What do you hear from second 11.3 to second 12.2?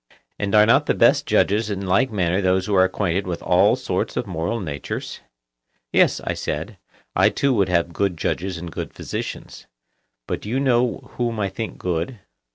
I think good?